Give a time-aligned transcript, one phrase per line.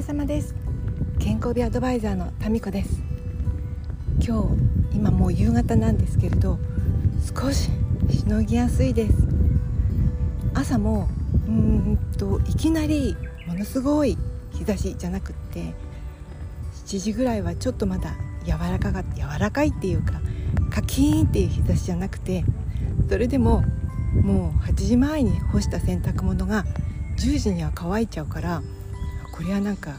[0.00, 0.54] れ様です。
[1.18, 3.02] 健康美アドバイザーのタミコです。
[4.26, 4.48] 今
[4.90, 6.58] 日今もう夕方なんですけれど
[7.38, 7.70] 少し
[8.08, 9.12] しのぎやすいです。
[10.54, 11.06] 朝も
[11.46, 13.14] うーんといきなり
[13.46, 14.16] ものすごい
[14.52, 15.74] 日差しじゃなくって
[16.86, 18.14] 7時ぐらいはちょっとまだ
[18.46, 20.22] 柔らかが柔らかいっていうか
[20.70, 22.42] カキーンっていう日差しじゃなくて
[23.10, 23.64] それでも
[24.22, 26.64] もう8時前に干した洗濯物が
[27.18, 28.62] 10時には乾いちゃうから
[29.40, 29.94] これはなんか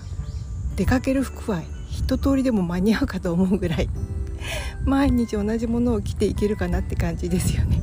[0.75, 3.89] 出かける服は一通りでも間に合うかと思うぐらい
[4.85, 7.81] 毎日同じものを着ていけるかなって感じですよね。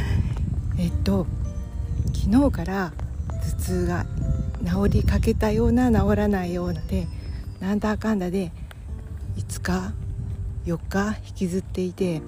[0.80, 1.26] えっと
[2.14, 2.92] 昨日から
[3.28, 4.06] 頭痛が
[4.64, 7.06] 治りかけたような治らないようなで
[7.60, 8.50] なんだかんだで
[9.36, 9.92] 5日
[10.64, 12.22] 4日引きずっていて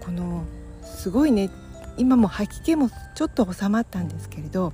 [0.00, 0.42] この
[0.82, 1.50] すごいね
[1.98, 4.72] 今も吐き気もちょっと収まったんですけれど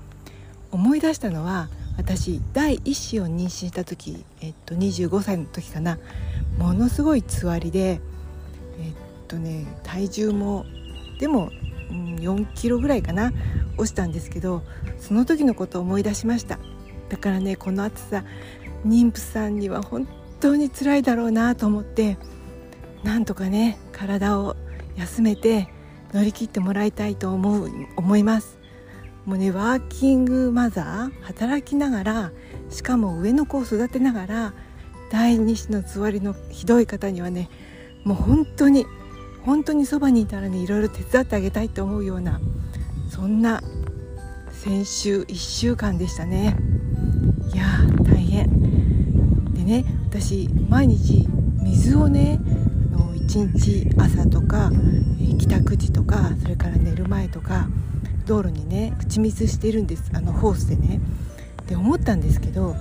[0.70, 5.98] 思い出したのは私第一子を妊娠した時、えっと、25歳の時かな。
[6.56, 8.00] ものすごいつわりでえっ
[9.26, 10.64] とね体重も
[11.20, 11.50] でも、
[11.90, 13.32] うん、4キロぐらいかな
[13.76, 14.62] 落ちたんですけど
[14.98, 16.58] その時のことを思い出しました。
[17.08, 18.24] だからねこの暑さ
[18.86, 20.06] 妊婦さんには本
[20.40, 22.16] 当に辛いだろうなと思って
[23.02, 24.56] なんとかね体を
[24.96, 25.68] 休めて
[26.12, 28.58] 乗り切ってもらいたいと思う思います。
[29.28, 32.32] もうねワーキングマザー働きながら
[32.70, 34.54] しかも上の子を育てながら
[35.10, 37.50] 第二子のつわりのひどい方にはね
[38.04, 38.86] もう本当に
[39.44, 42.40] 本当にそばにいたらねいろいろ手伝ってあげたいと思うような
[43.10, 43.62] そんな
[44.50, 46.56] 先週1週間でしたね。
[47.52, 47.66] いや
[48.04, 49.52] 大変。
[49.52, 51.28] でね私毎日
[51.62, 52.40] 水をね
[53.28, 54.72] 1日朝とか
[55.38, 57.68] 帰宅時とかそれから寝る前とか
[58.28, 61.00] 道路にね打ち水してるんですあのホースでね。
[61.66, 62.76] で思ったんですけど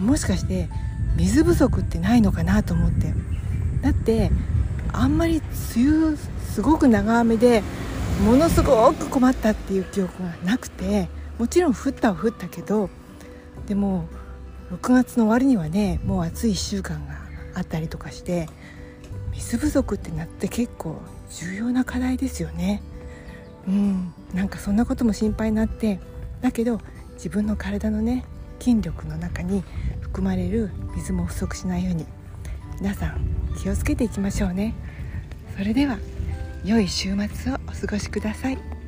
[0.00, 0.68] もしかして
[1.16, 3.12] 水不足ってないのかなと思って
[3.82, 4.30] だって
[4.92, 5.42] あんまり
[5.76, 7.62] 梅雨すごく長雨で
[8.24, 11.08] ものすごく困ったっていう記憶がなくて
[11.38, 12.88] もちろん降ったは降ったけど
[13.66, 14.06] でも
[14.72, 17.14] 6月の終わりにはねもう暑い1週間が
[17.54, 18.48] あったりとかして
[19.34, 22.82] 水不足ってなって結構重要な課題ですよね。
[23.66, 24.14] うん。
[24.34, 26.00] なんかそんなことも心配になって
[26.40, 26.80] だけど
[27.14, 28.24] 自分の体のね
[28.58, 29.62] 筋力の中に
[30.00, 32.06] 含まれる水も不足しないように
[32.80, 33.20] 皆さん
[33.62, 34.74] 気をつけていきましょうね。
[35.56, 35.98] それでは
[36.64, 38.81] 良い週末をお過ごしください。